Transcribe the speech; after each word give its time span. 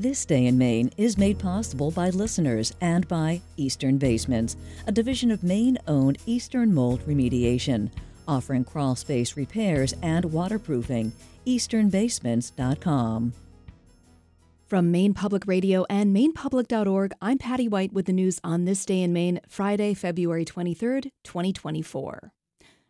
This 0.00 0.24
Day 0.24 0.46
in 0.46 0.56
Maine 0.56 0.90
is 0.96 1.18
made 1.18 1.38
possible 1.38 1.90
by 1.90 2.08
listeners 2.08 2.74
and 2.80 3.06
by 3.06 3.42
Eastern 3.58 3.98
Basements, 3.98 4.56
a 4.86 4.92
division 4.92 5.30
of 5.30 5.44
Maine 5.44 5.76
owned 5.86 6.16
Eastern 6.24 6.72
Mold 6.72 7.06
Remediation, 7.06 7.90
offering 8.26 8.64
crawl 8.64 8.96
space 8.96 9.36
repairs 9.36 9.94
and 10.02 10.24
waterproofing. 10.24 11.12
EasternBasements.com. 11.46 13.34
From 14.68 14.90
Maine 14.90 15.12
Public 15.12 15.46
Radio 15.46 15.84
and 15.90 16.16
MainePublic.org, 16.16 17.12
I'm 17.20 17.36
Patty 17.36 17.68
White 17.68 17.92
with 17.92 18.06
the 18.06 18.14
news 18.14 18.40
on 18.42 18.64
this 18.64 18.86
day 18.86 19.02
in 19.02 19.12
Maine, 19.12 19.40
Friday, 19.48 19.92
February 19.92 20.46
23rd, 20.46 21.10
2024. 21.24 22.32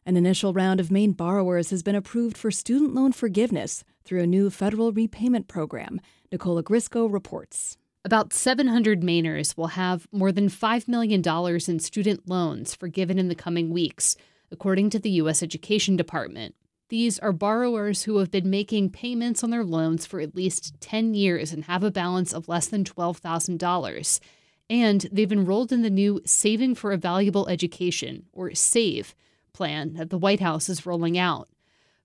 An 0.07 0.17
initial 0.17 0.53
round 0.53 0.79
of 0.79 0.93
Maine 0.93 1.13
borrowers 1.13 1.71
has 1.71 1.83
been 1.83 1.97
approved 1.97 2.39
for 2.39 2.53
student 2.53 2.95
loan 2.95 3.11
forgiveness 3.11 3.83
through 4.05 4.23
a 4.23 4.29
new 4.29 4.49
federal 4.49 4.93
repayment 4.93 5.49
program. 5.49 6.01
Nicole 6.33 6.63
Ogrysko 6.63 7.13
reports. 7.13 7.77
About 8.05 8.33
700 8.33 9.03
Mainers 9.03 9.57
will 9.57 9.69
have 9.69 10.07
more 10.13 10.31
than 10.31 10.49
$5 10.49 10.87
million 10.87 11.23
in 11.69 11.79
student 11.81 12.29
loans 12.29 12.75
forgiven 12.75 13.19
in 13.19 13.29
the 13.29 13.35
coming 13.35 13.71
weeks, 13.71 14.17
according 14.53 14.91
to 14.91 15.01
the 15.01 15.11
U.S. 15.11 15.43
Education 15.43 15.97
Department. 15.97 16.55
These 16.89 17.19
are 17.19 17.33
borrowers 17.33 18.05
who 18.05 18.19
have 18.19 18.31
been 18.31 18.49
making 18.49 18.91
payments 18.91 19.43
on 19.43 19.51
their 19.51 19.65
loans 19.65 20.07
for 20.07 20.21
at 20.21 20.37
least 20.37 20.81
10 20.81 21.15
years 21.15 21.53
and 21.53 21.65
have 21.65 21.83
a 21.83 21.91
balance 21.91 22.33
of 22.33 22.49
less 22.49 22.69
than 22.69 22.85
$12,000. 22.85 24.21
And 24.69 25.07
they've 25.11 25.33
enrolled 25.33 25.73
in 25.73 25.83
the 25.83 25.91
new 25.91 26.21
Saving 26.25 26.77
for 26.77 26.93
a 26.93 26.97
Valuable 26.97 27.49
Education, 27.49 28.27
or 28.33 28.55
SAVE, 28.55 29.17
plan 29.53 29.95
that 29.95 30.11
the 30.11 30.19
White 30.19 30.41
House 30.41 30.69
is 30.69 30.87
rolling 30.87 31.19
out. 31.19 31.49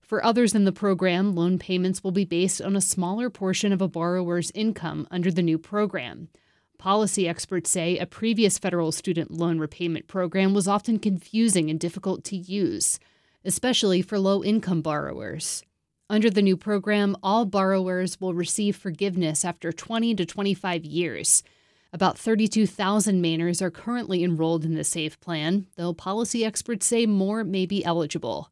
For 0.06 0.24
others 0.24 0.54
in 0.54 0.64
the 0.64 0.72
program, 0.72 1.34
loan 1.34 1.58
payments 1.58 2.02
will 2.02 2.12
be 2.12 2.24
based 2.24 2.62
on 2.62 2.76
a 2.76 2.80
smaller 2.80 3.28
portion 3.28 3.72
of 3.72 3.82
a 3.82 3.88
borrower's 3.88 4.52
income 4.54 5.06
under 5.10 5.30
the 5.30 5.42
new 5.42 5.58
program. 5.58 6.28
Policy 6.78 7.28
experts 7.28 7.70
say 7.70 7.98
a 7.98 8.06
previous 8.06 8.58
federal 8.58 8.92
student 8.92 9.30
loan 9.30 9.58
repayment 9.58 10.06
program 10.06 10.54
was 10.54 10.68
often 10.68 10.98
confusing 10.98 11.68
and 11.70 11.80
difficult 11.80 12.22
to 12.24 12.36
use 12.36 12.98
especially 13.46 14.02
for 14.02 14.18
low 14.18 14.42
income 14.42 14.82
borrowers. 14.82 15.62
Under 16.10 16.28
the 16.28 16.42
new 16.42 16.56
program, 16.56 17.16
all 17.22 17.44
borrowers 17.44 18.20
will 18.20 18.34
receive 18.34 18.76
forgiveness 18.76 19.44
after 19.44 19.72
20 19.72 20.14
to 20.16 20.26
25 20.26 20.84
years. 20.84 21.42
About 21.92 22.18
32,000 22.18 23.22
Mainers 23.22 23.62
are 23.62 23.70
currently 23.70 24.22
enrolled 24.22 24.64
in 24.64 24.74
the 24.74 24.84
SAVE 24.84 25.18
plan, 25.20 25.66
though 25.76 25.94
policy 25.94 26.44
experts 26.44 26.86
say 26.86 27.06
more 27.06 27.44
may 27.44 27.64
be 27.66 27.84
eligible. 27.84 28.50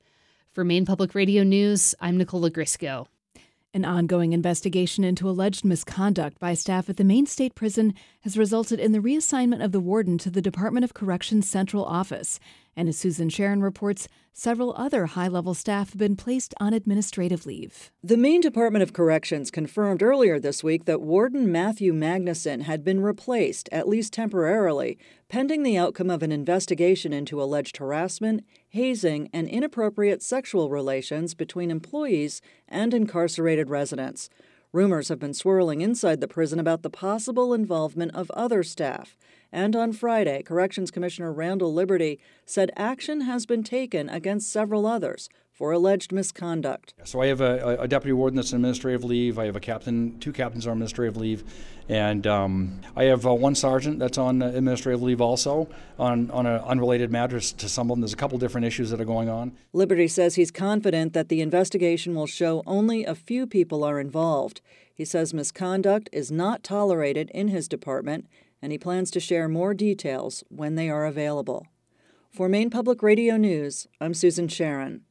For 0.55 0.63
Maine 0.63 0.87
Public 0.87 1.17
Radio 1.17 1.43
News, 1.43 1.97
I'm 2.01 2.17
Nicole 2.17 2.49
Ogrysko. 2.49 3.09
An 3.75 3.85
ongoing 3.85 4.33
investigation 4.33 5.03
into 5.03 5.29
alleged 5.29 5.65
misconduct 5.65 6.39
by 6.39 6.55
staff 6.55 6.89
at 6.89 6.97
the 6.97 7.03
Maine 7.03 7.27
State 7.27 7.57
Prison 7.57 7.93
has 8.21 8.39
resulted 8.39 8.79
in 8.79 8.93
the 8.93 9.01
reassignment 9.01 9.65
of 9.65 9.73
the 9.73 9.81
warden 9.81 10.17
to 10.19 10.31
the 10.31 10.41
Department 10.41 10.85
of 10.85 10.95
Corrections 10.95 11.51
Central 11.51 11.85
Office. 11.85 12.39
And 12.77 12.89
as 12.89 12.99
Susan 12.99 13.29
Sharon 13.29 13.61
reports, 13.61 14.09
several 14.33 14.75
other 14.77 15.07
high 15.07 15.29
level 15.29 15.55
staff 15.55 15.91
have 15.91 15.99
been 15.99 16.17
placed 16.17 16.55
on 16.59 16.75
administrative 16.75 17.47
leave. 17.47 17.93
The 18.03 18.17
Maine 18.17 18.41
Department 18.41 18.83
of 18.83 18.93
Corrections 18.93 19.51
confirmed 19.51 20.03
earlier 20.03 20.41
this 20.41 20.65
week 20.65 20.85
that 20.87 21.01
Warden 21.01 21.51
Matthew 21.53 21.93
Magnuson 21.93 22.63
had 22.63 22.83
been 22.83 23.01
replaced, 23.01 23.69
at 23.71 23.89
least 23.89 24.13
temporarily, 24.13 24.99
pending 25.29 25.63
the 25.63 25.79
outcome 25.79 26.11
of 26.11 26.23
an 26.23 26.33
investigation 26.33 27.13
into 27.13 27.41
alleged 27.41 27.77
harassment, 27.77 28.45
hazing, 28.69 29.31
and 29.33 29.49
inappropriate 29.49 30.23
sexual 30.23 30.69
relations 30.69 31.35
between 31.35 31.71
employees 31.71 32.43
and 32.69 32.93
incarcerated 32.93 33.71
residents. 33.71 34.29
Rumors 34.73 35.09
have 35.09 35.21
been 35.21 35.35
swirling 35.35 35.83
inside 35.83 36.21
the 36.21 36.27
prison 36.27 36.59
about 36.59 36.83
the 36.83 36.91
possible 36.91 37.55
involvement 37.55 38.13
of 38.13 38.29
other 38.33 38.65
staff. 38.65 39.17
And 39.55 39.77
on 39.77 39.93
Friday, 39.93 40.43
Corrections 40.43 40.91
Commissioner 40.91 41.33
Randall 41.33 41.73
Liberty 41.73 42.19
said 42.45 42.73
action 42.75 43.21
has 43.21 43.47
been 43.47 43.63
taken 43.63 44.09
against 44.09 44.53
several 44.53 44.85
others 44.85 45.29
for 45.53 45.71
alleged 45.71 46.11
misconduct. 46.11 46.93
So 47.05 47.21
I 47.21 47.29
have 47.29 47.41
a, 47.41 47.77
a, 47.79 47.87
deputy 47.87 48.13
warden 48.13 48.35
that's 48.35 48.53
on 48.53 48.57
administrative 48.57 49.05
leave. 49.05 49.39
I 49.39 49.45
have 49.45 49.55
a 49.55 49.61
captain, 49.61 50.19
two 50.19 50.33
captains 50.33 50.67
are 50.67 50.71
on 50.71 50.79
administrative 50.79 51.17
leave, 51.17 51.45
and 51.89 52.27
um, 52.27 52.81
I 52.97 53.05
have 53.05 53.25
uh, 53.25 53.33
one 53.33 53.55
sergeant 53.55 54.01
that's 54.01 54.19
on 54.19 54.43
administrative 54.43 55.01
leave 55.03 55.21
also 55.21 55.69
on 56.01 56.33
on 56.33 56.47
an 56.47 56.61
unrelated 56.63 57.13
matter 57.13 57.39
to 57.39 57.69
some 57.69 57.89
of 57.89 57.95
them. 57.95 58.01
There's 58.01 58.13
a 58.13 58.17
couple 58.17 58.37
different 58.39 58.67
issues 58.67 58.91
that 58.91 59.01
are 59.01 59.05
going 59.05 59.29
on. 59.29 59.53
Liberty 59.73 60.09
says 60.09 60.35
he's 60.35 60.51
confident 60.51 61.13
that 61.13 61.29
the 61.29 61.41
investigation 61.41 62.17
will 62.17 62.27
show 62.27 62.65
only 62.67 63.05
a 63.05 63.15
few 63.15 63.47
people 63.47 63.85
are 63.85 64.01
involved. 64.01 64.61
He 64.93 65.05
says 65.05 65.33
misconduct 65.33 66.09
is 66.13 66.33
not 66.33 66.65
tolerated 66.65 67.31
in 67.31 67.49
his 67.49 67.69
department 67.69 68.27
and 68.65 68.73
he 68.73 68.79
plans 68.79 69.11
to 69.11 69.21
share 69.21 69.47
more 69.47 69.75
details 69.75 70.43
when 70.49 70.75
they 70.75 70.89
are 70.89 71.05
available. 71.05 71.67
For 72.31 72.49
Maine 72.49 72.71
Public 72.71 73.03
Radio 73.03 73.37
News, 73.37 73.87
I'm 74.01 74.15
Susan 74.15 74.49
Sharon. 74.49 75.03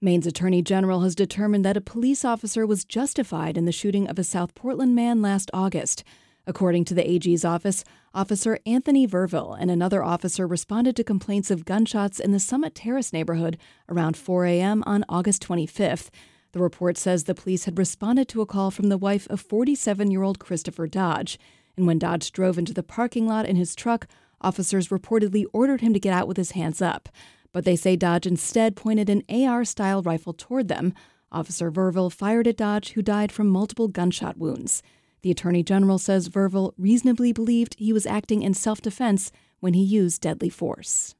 Maine's 0.00 0.26
Attorney 0.26 0.60
General 0.60 1.02
has 1.02 1.14
determined 1.14 1.64
that 1.64 1.76
a 1.76 1.80
police 1.80 2.24
officer 2.24 2.66
was 2.66 2.84
justified 2.84 3.56
in 3.56 3.64
the 3.64 3.70
shooting 3.70 4.08
of 4.08 4.18
a 4.18 4.24
South 4.24 4.56
Portland 4.56 4.96
man 4.96 5.22
last 5.22 5.52
August. 5.54 6.02
According 6.44 6.84
to 6.86 6.94
the 6.94 7.08
AG's 7.08 7.44
office, 7.44 7.84
Officer 8.12 8.58
Anthony 8.66 9.06
Verville 9.06 9.56
and 9.56 9.70
another 9.70 10.02
officer 10.02 10.44
responded 10.44 10.96
to 10.96 11.04
complaints 11.04 11.48
of 11.48 11.64
gunshots 11.64 12.18
in 12.18 12.32
the 12.32 12.40
Summit 12.40 12.74
Terrace 12.74 13.12
neighborhood 13.12 13.56
around 13.88 14.16
4 14.16 14.46
a.m. 14.46 14.82
on 14.84 15.04
August 15.08 15.46
25th. 15.46 16.10
The 16.50 16.60
report 16.60 16.98
says 16.98 17.22
the 17.22 17.36
police 17.36 17.66
had 17.66 17.78
responded 17.78 18.26
to 18.30 18.40
a 18.40 18.46
call 18.46 18.72
from 18.72 18.88
the 18.88 18.98
wife 18.98 19.28
of 19.30 19.40
47 19.40 20.10
year 20.10 20.24
old 20.24 20.40
Christopher 20.40 20.88
Dodge 20.88 21.38
and 21.76 21.86
when 21.86 21.98
Dodge 21.98 22.32
drove 22.32 22.58
into 22.58 22.74
the 22.74 22.82
parking 22.82 23.26
lot 23.26 23.46
in 23.46 23.56
his 23.56 23.74
truck, 23.74 24.06
officers 24.40 24.88
reportedly 24.88 25.44
ordered 25.52 25.80
him 25.80 25.92
to 25.92 26.00
get 26.00 26.12
out 26.12 26.28
with 26.28 26.36
his 26.36 26.52
hands 26.52 26.82
up. 26.82 27.08
But 27.52 27.64
they 27.64 27.76
say 27.76 27.96
Dodge 27.96 28.26
instead 28.26 28.76
pointed 28.76 29.08
an 29.08 29.22
AR 29.28 29.64
style 29.64 30.02
rifle 30.02 30.32
toward 30.32 30.68
them. 30.68 30.94
Officer 31.30 31.70
Verville 31.70 32.12
fired 32.12 32.46
at 32.46 32.56
Dodge, 32.56 32.92
who 32.92 33.02
died 33.02 33.32
from 33.32 33.48
multiple 33.48 33.88
gunshot 33.88 34.36
wounds. 34.36 34.82
The 35.22 35.30
Attorney 35.30 35.62
General 35.62 35.98
says 35.98 36.28
Verville 36.28 36.72
reasonably 36.76 37.32
believed 37.32 37.76
he 37.78 37.92
was 37.92 38.06
acting 38.06 38.42
in 38.42 38.54
self 38.54 38.80
defense 38.80 39.30
when 39.60 39.74
he 39.74 39.82
used 39.82 40.20
deadly 40.20 40.50
force. 40.50 41.14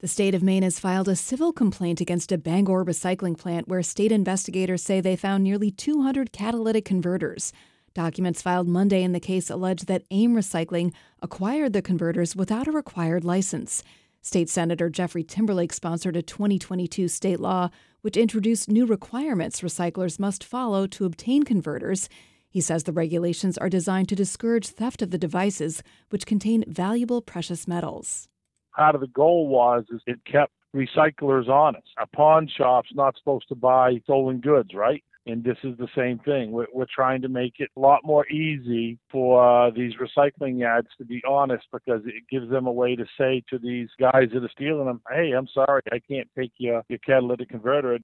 The 0.00 0.08
state 0.08 0.34
of 0.34 0.42
Maine 0.42 0.64
has 0.64 0.80
filed 0.80 1.08
a 1.08 1.14
civil 1.14 1.52
complaint 1.52 2.00
against 2.00 2.32
a 2.32 2.38
Bangor 2.38 2.84
recycling 2.84 3.38
plant 3.38 3.68
where 3.68 3.84
state 3.84 4.10
investigators 4.10 4.82
say 4.82 5.00
they 5.00 5.14
found 5.14 5.44
nearly 5.44 5.70
200 5.70 6.32
catalytic 6.32 6.84
converters. 6.84 7.52
Documents 7.94 8.40
filed 8.40 8.68
Monday 8.68 9.02
in 9.02 9.12
the 9.12 9.20
case 9.20 9.50
allege 9.50 9.82
that 9.82 10.04
AIM 10.10 10.34
Recycling 10.34 10.94
acquired 11.20 11.74
the 11.74 11.82
converters 11.82 12.34
without 12.34 12.66
a 12.66 12.72
required 12.72 13.22
license. 13.22 13.82
State 14.22 14.48
Senator 14.48 14.88
Jeffrey 14.88 15.22
Timberlake 15.22 15.72
sponsored 15.72 16.16
a 16.16 16.22
2022 16.22 17.08
state 17.08 17.38
law 17.40 17.68
which 18.00 18.16
introduced 18.16 18.70
new 18.70 18.86
requirements 18.86 19.60
recyclers 19.60 20.18
must 20.18 20.42
follow 20.42 20.86
to 20.86 21.04
obtain 21.04 21.42
converters. 21.42 22.08
He 22.48 22.60
says 22.60 22.84
the 22.84 22.92
regulations 22.92 23.58
are 23.58 23.68
designed 23.68 24.08
to 24.08 24.16
discourage 24.16 24.68
theft 24.68 25.02
of 25.02 25.10
the 25.10 25.18
devices, 25.18 25.82
which 26.10 26.26
contain 26.26 26.64
valuable 26.66 27.20
precious 27.20 27.68
metals. 27.68 28.28
Part 28.74 28.94
of 28.94 29.02
the 29.02 29.06
goal 29.06 29.48
was 29.48 29.84
is 29.90 30.00
it 30.06 30.24
kept 30.24 30.52
recyclers 30.74 31.48
honest. 31.48 31.88
A 32.00 32.06
pawn 32.06 32.48
shop's 32.48 32.90
not 32.94 33.16
supposed 33.18 33.48
to 33.48 33.54
buy 33.54 34.00
stolen 34.04 34.40
goods, 34.40 34.74
right? 34.74 35.04
And 35.24 35.44
this 35.44 35.58
is 35.62 35.76
the 35.78 35.88
same 35.96 36.18
thing. 36.18 36.50
We're, 36.50 36.66
we're 36.72 36.86
trying 36.92 37.22
to 37.22 37.28
make 37.28 37.54
it 37.58 37.70
a 37.76 37.80
lot 37.80 38.00
more 38.04 38.26
easy 38.26 38.98
for 39.10 39.66
uh, 39.66 39.70
these 39.70 39.92
recycling 39.94 40.58
yards 40.58 40.88
to 40.98 41.04
be 41.04 41.22
honest 41.28 41.64
because 41.72 42.02
it 42.06 42.24
gives 42.28 42.50
them 42.50 42.66
a 42.66 42.72
way 42.72 42.96
to 42.96 43.04
say 43.16 43.42
to 43.50 43.58
these 43.58 43.88
guys 44.00 44.30
that 44.34 44.42
are 44.42 44.50
stealing 44.50 44.86
them, 44.86 45.00
hey, 45.08 45.32
I'm 45.32 45.46
sorry, 45.54 45.82
I 45.92 46.00
can't 46.00 46.28
take 46.36 46.52
your, 46.58 46.82
your 46.88 46.98
catalytic 46.98 47.50
converter. 47.50 47.98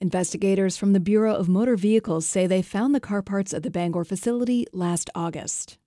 Investigators 0.00 0.76
from 0.76 0.94
the 0.94 1.00
Bureau 1.00 1.32
of 1.32 1.48
Motor 1.48 1.76
Vehicles 1.76 2.26
say 2.26 2.48
they 2.48 2.60
found 2.60 2.92
the 2.92 2.98
car 2.98 3.22
parts 3.22 3.54
at 3.54 3.62
the 3.62 3.70
Bangor 3.70 4.02
facility 4.02 4.66
last 4.72 5.08
August. 5.14 5.78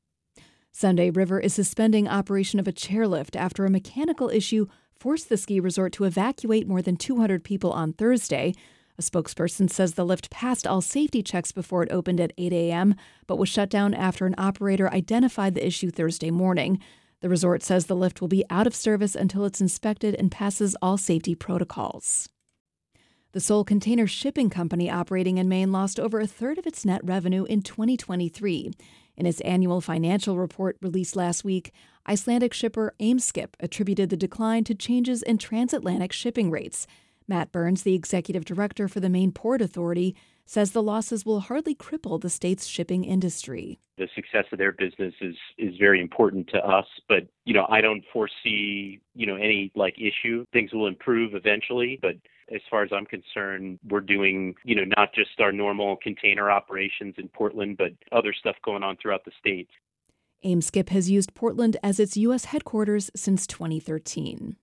Sunday 0.72 1.10
River 1.10 1.38
is 1.38 1.54
suspending 1.54 2.08
operation 2.08 2.58
of 2.58 2.68
a 2.68 2.72
chairlift 2.72 3.36
after 3.36 3.66
a 3.66 3.70
mechanical 3.70 4.30
issue 4.30 4.68
forced 4.98 5.28
the 5.28 5.36
ski 5.36 5.60
resort 5.60 5.92
to 5.94 6.06
evacuate 6.06 6.68
more 6.68 6.82
than 6.82 6.96
200 6.96 7.44
people 7.44 7.72
on 7.72 7.92
Thursday. 7.92 8.54
A 8.98 9.02
spokesperson 9.02 9.70
says 9.70 9.94
the 9.94 10.06
lift 10.06 10.30
passed 10.30 10.66
all 10.66 10.82
safety 10.82 11.22
checks 11.22 11.52
before 11.52 11.84
it 11.84 11.92
opened 11.92 12.22
at 12.22 12.34
8 12.38 12.54
a.m., 12.54 12.96
but 13.28 13.38
was 13.38 13.50
shut 13.50 13.70
down 13.70 13.94
after 13.94 14.26
an 14.26 14.36
operator 14.38 14.92
identified 14.94 15.54
the 15.54 15.66
issue 15.66 15.92
Thursday 15.92 16.32
morning. 16.32 16.80
The 17.20 17.30
resort 17.30 17.62
says 17.62 17.88
the 17.88 17.96
lift 17.96 18.22
will 18.22 18.28
be 18.30 18.46
out 18.50 18.68
of 18.68 18.76
service 18.76 19.16
until 19.16 19.44
it's 19.44 19.60
inspected 19.60 20.16
and 20.16 20.32
passes 20.32 20.78
all 20.82 20.98
safety 20.98 21.36
protocols. 21.36 22.30
The 23.34 23.42
sole 23.42 23.66
container 23.66 24.08
shipping 24.08 24.50
company 24.50 24.90
operating 24.90 25.38
in 25.38 25.50
Maine 25.50 25.74
lost 25.74 26.00
over 26.00 26.22
a 26.22 26.28
third 26.28 26.58
of 26.58 26.66
its 26.66 26.86
net 26.86 27.02
revenue 27.04 27.44
in 27.44 27.64
2023. 27.64 28.72
In 29.18 29.26
its 29.26 29.42
annual 29.42 29.82
financial 29.82 30.38
report 30.38 30.78
released 30.82 31.18
last 31.18 31.44
week, 31.44 31.74
Icelandic 32.08 32.54
shipper 32.54 32.94
Eimskip 32.98 33.56
attributed 33.60 34.10
the 34.10 34.16
decline 34.16 34.64
to 34.66 34.74
changes 34.74 35.22
in 35.22 35.38
transatlantic 35.38 36.14
shipping 36.14 36.50
rates 36.50 36.88
Matt 37.28 37.52
Burns, 37.52 37.84
the 37.84 37.96
executive 37.96 38.46
director 38.46 38.88
for 38.88 39.00
the 39.00 39.10
Maine 39.10 39.32
Port 39.32 39.62
Authority, 39.62 40.16
says 40.46 40.72
the 40.72 40.84
losses 40.84 41.26
will 41.26 41.40
hardly 41.40 41.74
cripple 41.74 42.22
the 42.22 42.30
state's 42.30 42.68
shipping 42.68 43.04
industry. 43.04 43.80
The 43.98 44.08
success 44.14 44.46
of 44.52 44.60
their 44.60 44.74
business 44.74 45.14
is 45.22 45.36
is 45.58 45.74
very 45.80 46.00
important 46.02 46.48
to 46.50 46.58
us, 46.60 46.86
but 47.08 47.28
you 47.46 47.54
know, 47.54 47.66
I 47.70 47.82
don't 47.82 48.04
foresee, 48.14 49.00
you 49.16 49.26
know, 49.26 49.36
any 49.36 49.72
like 49.76 49.96
issue. 49.98 50.46
Things 50.54 50.72
will 50.74 50.88
improve 50.88 51.34
eventually, 51.34 51.98
but 52.02 52.16
as 52.54 52.62
far 52.70 52.84
as 52.84 52.92
I'm 52.94 53.06
concerned, 53.06 53.80
we're 53.90 54.02
doing, 54.02 54.54
you 54.64 54.76
know, 54.76 54.84
not 54.96 55.14
just 55.16 55.40
our 55.40 55.52
normal 55.52 55.96
container 55.98 56.52
operations 56.52 57.16
in 57.18 57.28
Portland, 57.30 57.78
but 57.78 57.94
other 58.12 58.34
stuff 58.34 58.56
going 58.64 58.84
on 58.84 58.98
throughout 59.02 59.26
the 59.26 59.32
state. 59.40 59.70
Eimskip 60.44 60.90
has 60.90 61.10
used 61.10 61.34
Portland 61.34 61.78
as 61.82 62.00
its 62.00 62.16
U.S. 62.18 62.46
headquarters 62.46 63.10
since 63.16 63.48
2013. 63.48 64.58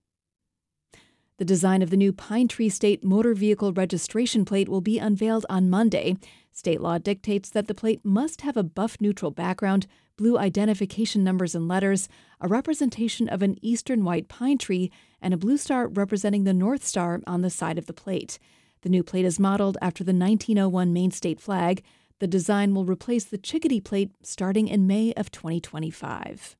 The 1.42 1.46
design 1.46 1.82
of 1.82 1.90
the 1.90 1.96
new 1.96 2.12
Pine 2.12 2.46
Tree 2.46 2.68
State 2.68 3.02
motor 3.02 3.34
vehicle 3.34 3.72
registration 3.72 4.44
plate 4.44 4.68
will 4.68 4.80
be 4.80 5.00
unveiled 5.00 5.44
on 5.50 5.68
Monday. 5.68 6.16
State 6.52 6.80
law 6.80 6.98
dictates 6.98 7.50
that 7.50 7.66
the 7.66 7.74
plate 7.74 8.04
must 8.04 8.42
have 8.42 8.56
a 8.56 8.62
buff 8.62 8.96
neutral 9.00 9.32
background, 9.32 9.88
blue 10.16 10.38
identification 10.38 11.24
numbers 11.24 11.56
and 11.56 11.66
letters, 11.66 12.08
a 12.40 12.46
representation 12.46 13.28
of 13.28 13.42
an 13.42 13.58
eastern 13.60 14.04
white 14.04 14.28
pine 14.28 14.56
tree, 14.56 14.92
and 15.20 15.34
a 15.34 15.36
blue 15.36 15.56
star 15.56 15.88
representing 15.88 16.44
the 16.44 16.54
North 16.54 16.84
Star 16.84 17.20
on 17.26 17.42
the 17.42 17.50
side 17.50 17.76
of 17.76 17.86
the 17.86 17.92
plate. 17.92 18.38
The 18.82 18.88
new 18.88 19.02
plate 19.02 19.24
is 19.24 19.40
modeled 19.40 19.76
after 19.82 20.04
the 20.04 20.14
1901 20.14 20.92
Maine 20.92 21.10
state 21.10 21.40
flag. 21.40 21.82
The 22.20 22.28
design 22.28 22.72
will 22.72 22.84
replace 22.84 23.24
the 23.24 23.36
Chickadee 23.36 23.80
plate 23.80 24.12
starting 24.22 24.68
in 24.68 24.86
May 24.86 25.12
of 25.14 25.32
2025. 25.32 26.56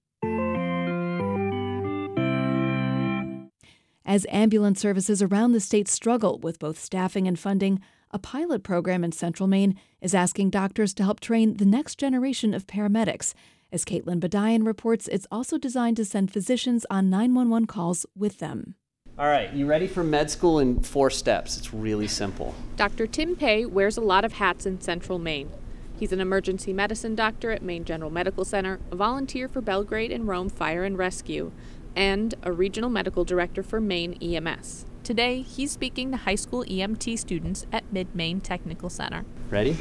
As 4.13 4.27
ambulance 4.29 4.79
services 4.79 5.23
around 5.23 5.53
the 5.53 5.59
state 5.59 5.89
struggle 5.89 6.39
with 6.41 6.59
both 6.59 6.79
staffing 6.79 7.27
and 7.27 7.39
funding, 7.39 7.81
a 8.11 8.19
pilot 8.19 8.63
program 8.63 9.05
in 9.05 9.13
central 9.13 9.47
Maine 9.47 9.75
is 10.03 10.15
asking 10.15 10.51
doctors 10.51 10.93
to 10.93 11.03
help 11.03 11.19
train 11.19 11.57
the 11.57 11.65
next 11.65 11.97
generation 11.97 12.53
of 12.53 12.67
paramedics. 12.67 13.33
As 13.73 13.87
Kaitlyn 13.87 14.21
Budion 14.21 14.67
reports, 14.67 15.09
it's 15.09 15.27
also 15.33 15.57
designed 15.57 15.97
to 15.97 16.05
send 16.05 16.31
physicians 16.31 16.85
on 16.91 17.09
911 17.09 17.67
calls 17.67 18.05
with 18.15 18.39
them. 18.39 18.75
All 19.19 19.29
right, 19.29 19.51
you 19.55 19.65
ready 19.65 19.87
for 19.87 20.05
med 20.05 20.31
school 20.31 20.59
in 20.59 20.83
four 20.83 21.09
steps? 21.09 21.57
It's 21.57 21.73
really 21.73 22.07
simple. 22.07 22.55
Dr. 22.77 23.07
Tim 23.07 23.35
Pieh 23.35 23.67
wears 23.67 23.97
a 23.97 24.03
lot 24.03 24.27
of 24.27 24.35
hats 24.35 24.67
in 24.67 24.83
central 24.83 25.19
Maine. 25.19 25.51
He's 25.99 26.13
an 26.13 26.21
emergency 26.21 26.75
medicine 26.75 27.15
doctor 27.15 27.51
at 27.51 27.63
Maine 27.63 27.87
General 27.87 28.11
Medical 28.11 28.45
Center, 28.45 28.79
a 28.91 28.97
volunteer 28.97 29.49
for 29.49 29.63
Belgrade 29.63 30.13
and 30.13 30.29
Rome 30.29 30.51
Fire 30.51 30.85
and 30.85 30.99
Rescue, 30.99 31.51
and 31.97 32.35
a 32.43 32.53
regional 32.53 32.91
medical 32.91 33.25
director 33.25 33.63
for 33.63 33.81
Maine 33.81 34.15
EMS. 34.23 34.87
Today, 35.03 35.43
he's 35.43 35.73
speaking 35.73 36.13
to 36.13 36.17
high 36.17 36.37
school 36.37 36.65
EMT 36.65 37.19
students 37.19 37.67
at 37.73 37.85
Mid 37.93 38.15
Maine 38.15 38.41
Technical 38.41 38.89
Center. 38.89 39.25
Ready? 39.51 39.77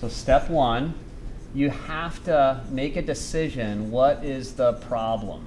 So, 0.00 0.08
step 0.08 0.48
one, 0.48 0.94
you 1.54 1.70
have 1.70 2.22
to 2.24 2.62
make 2.70 2.96
a 2.96 3.02
decision 3.02 3.90
what 3.90 4.24
is 4.24 4.54
the 4.54 4.74
problem 4.74 5.44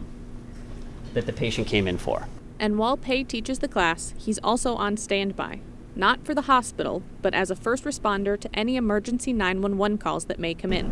that 1.13 1.25
the 1.25 1.33
patient 1.33 1.67
came 1.67 1.87
in 1.87 1.97
for. 1.97 2.27
And 2.59 2.77
while 2.77 2.97
Pieh 2.97 3.27
teaches 3.27 3.59
the 3.59 3.67
class, 3.67 4.13
he's 4.17 4.39
also 4.39 4.75
on 4.75 4.97
standby, 4.97 5.61
not 5.95 6.25
for 6.25 6.33
the 6.33 6.43
hospital, 6.43 7.03
but 7.21 7.33
as 7.33 7.51
a 7.51 7.55
first 7.55 7.83
responder 7.83 8.39
to 8.39 8.49
any 8.53 8.75
emergency 8.75 9.31
911 9.33 9.97
calls 9.97 10.25
that 10.25 10.39
may 10.39 10.53
come 10.53 10.73
in. 10.73 10.89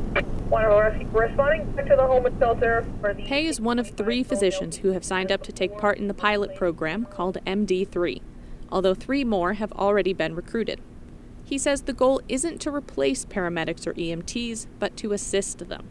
Responding 1.13 1.73
to 1.75 1.95
the 1.95 2.05
home 2.05 2.27
shelter 2.39 2.85
for 2.99 3.13
the. 3.13 3.23
Pieh 3.23 3.45
is 3.45 3.59
one 3.59 3.79
of 3.79 3.89
three 3.89 4.23
physicians 4.23 4.77
who 4.77 4.91
have 4.91 5.03
signed 5.03 5.31
up 5.31 5.43
to 5.43 5.51
take 5.51 5.77
part 5.77 5.97
in 5.97 6.07
the 6.07 6.13
pilot 6.13 6.55
program 6.55 7.05
called 7.05 7.37
MD3, 7.45 8.21
although 8.71 8.93
three 8.93 9.23
more 9.23 9.53
have 9.53 9.71
already 9.73 10.13
been 10.13 10.35
recruited. 10.35 10.79
He 11.43 11.57
says 11.57 11.81
the 11.81 11.93
goal 11.93 12.21
isn't 12.29 12.59
to 12.61 12.73
replace 12.73 13.25
paramedics 13.25 13.87
or 13.87 13.93
EMTs, 13.93 14.67
but 14.79 14.95
to 14.97 15.13
assist 15.13 15.67
them. 15.67 15.87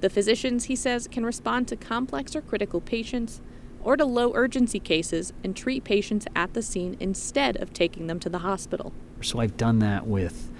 The 0.00 0.10
physicians, 0.10 0.64
he 0.64 0.76
says, 0.76 1.08
can 1.08 1.24
respond 1.24 1.68
to 1.68 1.76
complex 1.76 2.36
or 2.36 2.42
critical 2.42 2.80
patients 2.80 3.40
or 3.84 3.96
to 3.96 4.04
low 4.04 4.32
urgency 4.34 4.80
cases 4.80 5.32
and 5.44 5.54
treat 5.54 5.84
patients 5.84 6.26
at 6.34 6.54
the 6.54 6.62
scene 6.62 6.96
instead 6.98 7.56
of 7.58 7.72
taking 7.72 8.06
them 8.06 8.18
to 8.18 8.28
the 8.28 8.38
hospital. 8.38 8.92
So 9.20 9.38
I've 9.38 9.56
done 9.56 9.78
that 9.78 10.06
with 10.06 10.50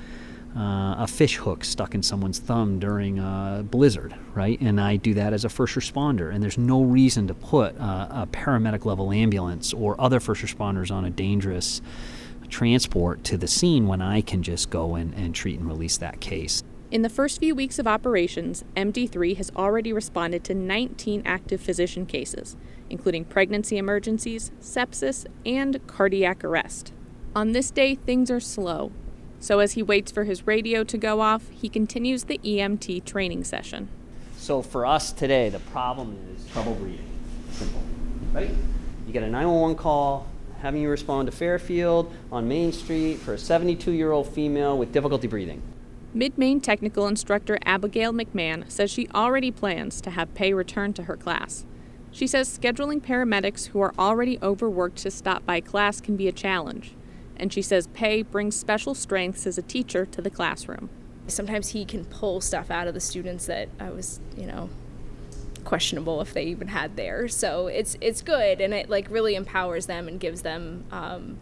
uh, 0.57 0.95
a 0.99 1.07
fish 1.09 1.37
hook 1.37 1.65
stuck 1.65 1.95
in 1.95 2.03
someone's 2.03 2.39
thumb 2.39 2.79
during 2.79 3.19
a 3.19 3.65
blizzard, 3.69 4.15
right? 4.35 4.61
And 4.61 4.81
I 4.81 4.97
do 4.97 5.15
that 5.15 5.33
as 5.33 5.45
a 5.45 5.49
first 5.49 5.75
responder. 5.75 6.33
And 6.33 6.43
there's 6.43 6.59
no 6.59 6.83
reason 6.83 7.27
to 7.27 7.35
put 7.35 7.75
a, 7.77 8.23
a 8.23 8.29
paramedic 8.31 8.85
level 8.85 9.11
ambulance 9.11 9.73
or 9.73 10.01
other 10.01 10.21
first 10.21 10.43
responders 10.43 10.93
on 10.93 11.05
a 11.05 11.11
dangerous 11.11 11.83
transport 12.49 13.25
to 13.25 13.37
the 13.37 13.49
scene 13.49 13.89
when 13.89 14.01
I 14.01 14.21
can 14.21 14.43
just 14.43 14.71
go 14.71 14.95
and 14.95 15.35
treat 15.35 15.59
and 15.59 15.67
release 15.67 15.97
that 15.97 16.21
case. 16.21 16.63
In 16.95 17.03
the 17.03 17.09
first 17.09 17.41
few 17.41 17.57
weeks 17.57 17.81
of 17.81 17.89
operations, 17.89 18.63
MD3 18.77 19.37
has 19.39 19.51
already 19.57 19.93
responded 19.93 20.45
to 20.45 20.55
19 20.55 21.23
active 21.27 21.61
physician 21.61 22.07
cases, 22.07 22.55
including 22.89 23.25
pregnancy 23.25 23.79
emergencies, 23.79 24.53
sepsis, 24.61 25.27
and 25.45 25.85
cardiac 25.89 26.45
arrest. 26.45 26.93
On 27.35 27.51
this 27.51 27.73
day, 27.73 27.97
things 27.97 28.31
are 28.31 28.39
slow, 28.39 28.93
so 29.41 29.59
as 29.59 29.73
he 29.73 29.83
waits 29.83 30.13
for 30.13 30.23
his 30.23 30.47
radio 30.47 30.85
to 30.85 30.97
go 30.97 31.21
off, 31.21 31.49
he 31.51 31.69
continues 31.69 32.27
the 32.27 32.39
EMT 32.45 33.05
training 33.05 33.43
session. 33.43 33.89
So 34.37 34.63
for 34.63 34.87
us 34.87 35.11
today, 35.11 35.49
the 35.49 35.59
problem 35.59 36.17
is 36.37 36.49
trouble 36.53 36.75
breathing. 36.75 37.11
Simple. 37.51 37.83
Right? 38.33 38.51
You 39.09 39.13
get 39.13 39.25
a 39.25 39.29
911 39.29 39.77
call, 39.79 40.29
having 40.61 40.81
you 40.81 40.91
respond 40.91 41.27
to 41.27 41.33
Fairfield 41.33 42.15
on 42.31 42.47
Main 42.47 42.71
Street 42.71 43.17
for 43.17 43.35
a 43.35 43.39
72 43.39 43.91
year 43.91 44.13
old 44.13 44.29
female 44.29 44.79
with 44.79 44.93
difficulty 44.93 45.27
breathing. 45.27 45.61
Mid 46.17 46.39
Maine 46.39 46.61
technical 46.61 47.09
instructor 47.09 47.59
Abigail 47.65 48.13
McMahon 48.13 48.71
says 48.71 48.89
she 48.89 49.09
already 49.09 49.51
plans 49.51 50.01
to 50.01 50.11
have 50.11 50.33
Pieh 50.33 50.55
return 50.55 50.93
to 50.93 51.03
her 51.03 51.17
class. 51.17 51.67
She 52.13 52.29
says 52.29 52.57
scheduling 52.57 53.03
paramedics 53.03 53.67
who 53.67 53.81
are 53.81 53.93
already 53.99 54.39
overworked 54.41 54.99
to 54.99 55.11
stop 55.11 55.45
by 55.45 55.61
class 55.61 56.01
can 56.01 56.15
be 56.17 56.29
a 56.29 56.33
challenge, 56.33 56.95
and 57.37 57.53
she 57.53 57.63
says 57.63 57.89
Pieh 57.89 58.23
brings 58.31 58.55
special 58.55 58.95
strengths 58.95 59.45
as 59.45 59.59
a 59.59 59.63
teacher 59.63 60.07
to 60.07 60.23
the 60.23 60.31
classroom. 60.31 60.89
Sometimes 61.27 61.71
he 61.71 61.85
can 61.85 62.05
pull 62.05 62.41
stuff 62.41 62.71
out 62.71 62.87
of 62.87 62.95
the 62.95 63.01
students 63.01 63.47
that 63.47 63.69
I 63.81 63.91
was, 63.91 64.21
you 64.37 64.47
know, 64.47 64.71
questionable 65.65 66.21
if 66.21 66.33
they 66.33 66.45
even 66.45 66.69
had 66.69 66.95
there. 66.95 67.27
So 67.27 67.67
it's 67.67 67.97
it's 68.01 68.23
good, 68.23 68.61
and 68.61 68.73
it 68.73 68.89
like 68.89 69.11
really 69.11 69.35
empowers 69.35 69.87
them 69.87 70.07
and 70.07 70.21
gives 70.21 70.43
them 70.43 70.85
um, 70.93 71.39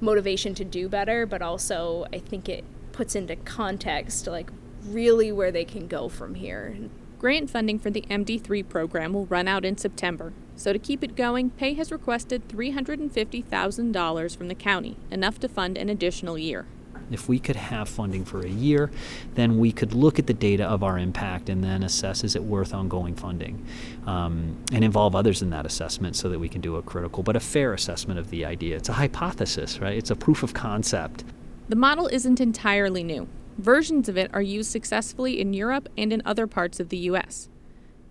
motivation 0.00 0.54
to 0.54 0.64
do 0.64 0.88
better. 0.88 1.26
But 1.26 1.42
also, 1.42 2.06
I 2.12 2.20
think 2.20 2.48
it 2.48 2.62
puts 2.92 3.14
into 3.14 3.36
context 3.36 4.26
like 4.26 4.50
really 4.84 5.32
where 5.32 5.52
they 5.52 5.64
can 5.64 5.86
go 5.86 6.08
from 6.08 6.34
here. 6.34 6.76
Grant 7.18 7.50
funding 7.50 7.78
for 7.78 7.90
the 7.90 8.04
MD3 8.10 8.68
program 8.68 9.12
will 9.12 9.26
run 9.26 9.46
out 9.46 9.64
in 9.64 9.76
September. 9.76 10.32
So 10.56 10.72
to 10.72 10.78
keep 10.78 11.04
it 11.04 11.14
going, 11.14 11.50
Pieh 11.50 11.76
has 11.76 11.92
requested 11.92 12.48
$350,000 12.48 14.36
from 14.36 14.48
the 14.48 14.54
county, 14.54 14.96
enough 15.10 15.38
to 15.40 15.48
fund 15.48 15.78
an 15.78 15.88
additional 15.88 16.36
year. 16.36 16.66
If 17.10 17.28
we 17.28 17.38
could 17.38 17.56
have 17.56 17.88
funding 17.88 18.24
for 18.24 18.40
a 18.40 18.48
year, 18.48 18.90
then 19.34 19.58
we 19.58 19.70
could 19.70 19.92
look 19.92 20.18
at 20.18 20.26
the 20.26 20.34
data 20.34 20.64
of 20.64 20.82
our 20.82 20.98
impact 20.98 21.48
and 21.48 21.62
then 21.62 21.82
assess 21.82 22.24
is 22.24 22.36
it 22.36 22.42
worth 22.42 22.74
ongoing 22.74 23.14
funding 23.14 23.64
um, 24.06 24.56
and 24.72 24.82
involve 24.84 25.14
others 25.14 25.42
in 25.42 25.50
that 25.50 25.66
assessment 25.66 26.16
so 26.16 26.28
that 26.28 26.38
we 26.38 26.48
can 26.48 26.60
do 26.60 26.76
a 26.76 26.82
critical 26.82 27.22
but 27.22 27.36
a 27.36 27.40
fair 27.40 27.74
assessment 27.74 28.18
of 28.18 28.30
the 28.30 28.44
idea. 28.44 28.76
It's 28.76 28.88
a 28.88 28.94
hypothesis, 28.94 29.78
right? 29.78 29.96
It's 29.96 30.10
a 30.10 30.16
proof 30.16 30.42
of 30.42 30.54
concept. 30.54 31.24
The 31.72 31.76
model 31.76 32.06
isn't 32.06 32.38
entirely 32.38 33.02
new. 33.02 33.26
Versions 33.56 34.06
of 34.06 34.18
it 34.18 34.30
are 34.34 34.42
used 34.42 34.70
successfully 34.70 35.40
in 35.40 35.54
Europe 35.54 35.88
and 35.96 36.12
in 36.12 36.20
other 36.26 36.46
parts 36.46 36.80
of 36.80 36.90
the 36.90 36.98
U.S. 36.98 37.48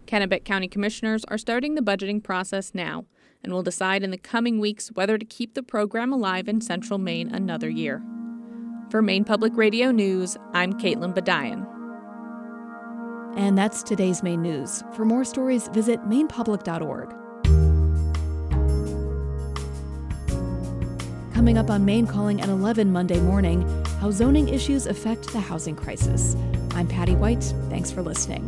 Kennebec 0.08 0.46
County 0.46 0.68
Commissioners 0.68 1.24
are 1.26 1.38
starting 1.38 1.76
the 1.76 1.84
budgeting 1.84 2.24
process 2.24 2.74
now 2.74 3.06
and 3.44 3.54
will 3.54 3.62
decide 3.62 4.02
in 4.02 4.10
the 4.10 4.18
coming 4.18 4.60
weeks 4.60 4.90
whether 4.96 5.16
to 5.16 5.26
keep 5.26 5.54
the 5.54 5.62
program 5.62 6.12
alive 6.12 6.48
in 6.48 6.60
central 6.60 6.98
Maine 6.98 7.30
another 7.30 7.70
year. 7.70 8.02
For 8.90 9.04
Maine 9.04 9.26
Public 9.26 9.56
Radio 9.56 9.92
News, 9.92 10.38
I'm 10.54 10.74
Kaitlyn 10.74 11.14
Budion. 11.14 11.68
And 13.38 13.56
that's 13.56 13.84
today's 13.84 14.24
Maine 14.24 14.42
News. 14.42 14.84
For 14.96 15.06
more 15.06 15.24
stories, 15.24 15.68
visit 15.68 16.02
mainepublic.org. 16.06 17.21
Coming 21.42 21.58
up 21.58 21.72
on 21.72 21.84
Maine 21.84 22.06
Calling 22.06 22.40
at 22.40 22.50
11 22.50 22.92
Monday 22.92 23.20
morning, 23.20 23.64
how 24.00 24.12
zoning 24.12 24.48
issues 24.48 24.86
affect 24.86 25.34
the 25.34 25.40
housing 25.40 25.76
crisis. 25.76 26.36
I'm 26.76 26.88
Patty 26.88 27.16
White. 27.16 27.42
Thanks 27.68 27.90
for 27.90 28.04
listening. 28.04 28.48